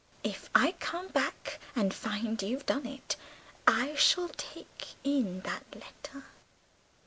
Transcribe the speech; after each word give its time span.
If 0.23 0.49
I 0.55 0.71
come 0.79 1.09
back 1.09 1.59
and 1.75 1.93
find 1.93 2.41
you've 2.41 2.65
done 2.65 2.87
it 2.87 3.17
I 3.67 3.93
shall 3.93 4.29
take 4.29 4.95
in 5.03 5.41
that 5.41 5.65
letter!" 5.75 6.25